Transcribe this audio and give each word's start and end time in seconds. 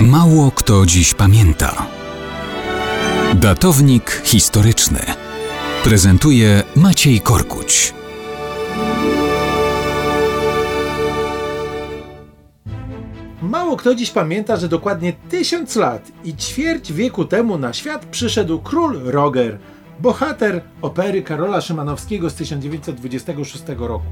Mało 0.00 0.50
kto 0.50 0.86
dziś 0.86 1.14
pamięta. 1.14 1.86
Datownik 3.34 4.22
historyczny 4.24 5.00
prezentuje 5.84 6.62
Maciej 6.76 7.20
Korkuć. 7.20 7.94
Mało 13.42 13.76
kto 13.76 13.94
dziś 13.94 14.10
pamięta, 14.10 14.56
że 14.56 14.68
dokładnie 14.68 15.12
tysiąc 15.12 15.76
lat 15.76 16.12
i 16.24 16.36
ćwierć 16.36 16.92
wieku 16.92 17.24
temu 17.24 17.58
na 17.58 17.72
świat 17.72 18.06
przyszedł 18.06 18.58
król 18.58 19.00
Roger, 19.04 19.58
bohater 20.00 20.62
opery 20.82 21.22
Karola 21.22 21.60
Szymanowskiego 21.60 22.30
z 22.30 22.34
1926 22.34 23.64
roku. 23.78 24.06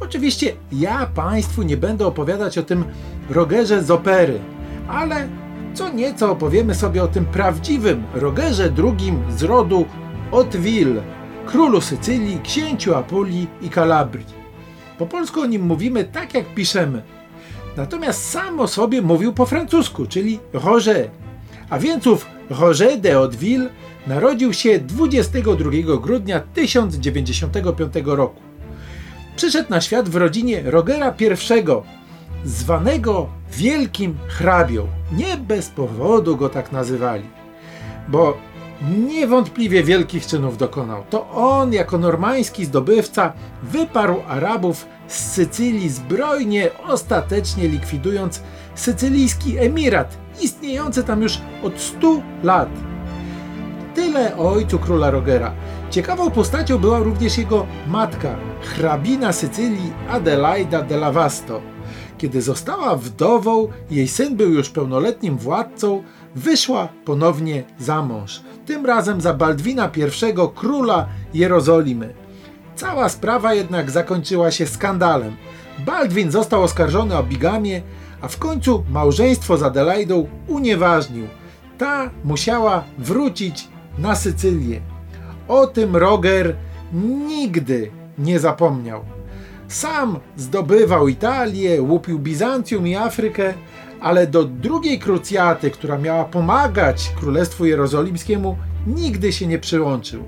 Oczywiście 0.00 0.52
ja 0.72 1.06
Państwu 1.14 1.62
nie 1.62 1.76
będę 1.76 2.06
opowiadać 2.06 2.58
o 2.58 2.62
tym 2.62 2.84
Rogerze 3.30 3.82
z 3.84 3.90
opery, 3.90 4.40
ale 4.88 5.28
co 5.74 5.88
nieco 5.88 6.30
opowiemy 6.30 6.74
sobie 6.74 7.02
o 7.02 7.08
tym 7.08 7.24
prawdziwym 7.24 8.04
Rogerze 8.14 8.72
II 8.78 9.12
z 9.36 9.42
rodu 9.42 9.86
Hauteville, 10.30 11.02
królu 11.46 11.80
Sycylii, 11.80 12.40
księciu 12.40 12.94
Apulii 12.94 13.48
i 13.62 13.70
Kalabrii. 13.70 14.38
Po 14.98 15.06
polsku 15.06 15.40
o 15.40 15.46
nim 15.46 15.62
mówimy 15.62 16.04
tak 16.04 16.34
jak 16.34 16.54
piszemy. 16.54 17.02
Natomiast 17.76 18.30
sam 18.30 18.60
o 18.60 18.68
sobie 18.68 19.02
mówił 19.02 19.32
po 19.32 19.46
francusku, 19.46 20.06
czyli 20.06 20.40
Roger. 20.52 21.10
A 21.70 21.78
więc 21.78 22.06
ów 22.06 22.26
Roger 22.50 23.00
de 23.00 23.12
Hauteville 23.12 23.68
narodził 24.06 24.52
się 24.52 24.78
22 24.78 25.70
grudnia 26.00 26.40
1095 26.40 27.94
roku. 28.04 28.42
Przyszedł 29.36 29.70
na 29.70 29.80
świat 29.80 30.08
w 30.08 30.16
rodzinie 30.16 30.62
Rogera 30.64 31.14
I, 31.20 31.97
zwanego 32.48 33.28
Wielkim 33.52 34.18
Hrabią. 34.28 34.86
Nie 35.12 35.36
bez 35.36 35.68
powodu 35.68 36.36
go 36.36 36.48
tak 36.48 36.72
nazywali, 36.72 37.24
bo 38.08 38.36
niewątpliwie 39.08 39.82
wielkich 39.82 40.26
czynów 40.26 40.58
dokonał. 40.58 41.04
To 41.10 41.30
on, 41.30 41.72
jako 41.72 41.98
normański 41.98 42.64
zdobywca, 42.64 43.32
wyparł 43.62 44.16
Arabów 44.28 44.86
z 45.08 45.32
Sycylii 45.32 45.88
zbrojnie, 45.88 46.70
ostatecznie 46.86 47.68
likwidując 47.68 48.42
sycylijski 48.74 49.58
emirat, 49.58 50.18
istniejący 50.40 51.04
tam 51.04 51.22
już 51.22 51.38
od 51.62 51.80
100 51.80 52.22
lat. 52.42 52.68
Tyle 53.94 54.36
o 54.36 54.52
ojcu 54.52 54.78
króla 54.78 55.10
Rogera. 55.10 55.52
Ciekawą 55.90 56.30
postacią 56.30 56.78
była 56.78 56.98
również 56.98 57.38
jego 57.38 57.66
matka, 57.86 58.36
hrabina 58.62 59.32
Sycylii 59.32 59.92
Adelaida 60.10 60.82
de 60.82 60.94
la 60.94 61.12
Vasto. 61.12 61.77
Kiedy 62.18 62.42
została 62.42 62.96
wdową, 62.96 63.68
jej 63.90 64.08
syn 64.08 64.36
był 64.36 64.52
już 64.52 64.70
pełnoletnim 64.70 65.38
władcą, 65.38 66.02
wyszła 66.34 66.88
ponownie 67.04 67.64
za 67.78 68.02
mąż, 68.02 68.40
tym 68.66 68.86
razem 68.86 69.20
za 69.20 69.34
Baldwina 69.34 69.90
I, 69.96 70.02
króla 70.54 71.08
Jerozolimy. 71.34 72.14
Cała 72.76 73.08
sprawa 73.08 73.54
jednak 73.54 73.90
zakończyła 73.90 74.50
się 74.50 74.66
skandalem. 74.66 75.36
Baldwin 75.86 76.30
został 76.30 76.62
oskarżony 76.62 77.16
o 77.16 77.22
bigamię, 77.22 77.82
a 78.20 78.28
w 78.28 78.38
końcu 78.38 78.84
małżeństwo 78.90 79.56
z 79.56 79.62
Adelaidą 79.62 80.26
unieważnił. 80.48 81.26
Ta 81.78 82.10
musiała 82.24 82.84
wrócić 82.98 83.68
na 83.98 84.14
Sycylię. 84.14 84.80
O 85.48 85.66
tym 85.66 85.96
Roger 85.96 86.56
nigdy 87.28 87.90
nie 88.18 88.40
zapomniał. 88.40 89.17
Sam 89.68 90.18
zdobywał 90.36 91.08
Italię, 91.08 91.82
łupił 91.82 92.18
Bizancjum 92.18 92.86
i 92.86 92.96
Afrykę, 92.96 93.54
ale 94.00 94.26
do 94.26 94.44
drugiej 94.44 94.98
krucjaty, 94.98 95.70
która 95.70 95.98
miała 95.98 96.24
pomagać 96.24 97.12
Królestwu 97.20 97.66
Jerozolimskiemu, 97.66 98.56
nigdy 98.86 99.32
się 99.32 99.46
nie 99.46 99.58
przyłączył. 99.58 100.24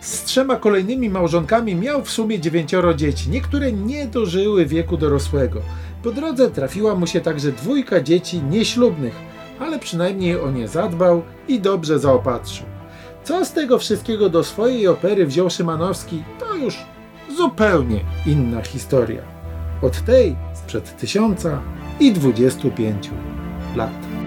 Z 0.00 0.24
trzema 0.24 0.56
kolejnymi 0.56 1.10
małżonkami 1.10 1.74
miał 1.74 2.04
w 2.04 2.10
sumie 2.10 2.40
dziewięcioro 2.40 2.94
dzieci, 2.94 3.30
niektóre 3.30 3.72
nie 3.72 4.06
dożyły 4.06 4.66
wieku 4.66 4.96
dorosłego. 4.96 5.60
Po 6.02 6.10
drodze 6.10 6.50
trafiła 6.50 6.94
mu 6.94 7.06
się 7.06 7.20
także 7.20 7.52
dwójka 7.52 8.00
dzieci 8.00 8.42
nieślubnych, 8.42 9.14
ale 9.60 9.78
przynajmniej 9.78 10.40
o 10.40 10.50
nie 10.50 10.68
zadbał 10.68 11.22
i 11.48 11.60
dobrze 11.60 11.98
zaopatrzył. 11.98 12.66
Co 13.24 13.44
z 13.44 13.52
tego 13.52 13.78
wszystkiego 13.78 14.28
do 14.28 14.44
swojej 14.44 14.88
opery 14.88 15.26
wziął 15.26 15.50
Szymanowski, 15.50 16.22
to 16.38 16.56
już 16.56 16.78
zupełnie 17.36 18.00
inna 18.26 18.62
historia. 18.62 19.22
Od 19.82 20.04
tej 20.04 20.36
sprzed 20.54 20.96
tysiąca 20.96 21.62
i 22.00 22.12
dwudziestu 22.12 22.70
pięciu 22.70 23.12
lat. 23.76 24.19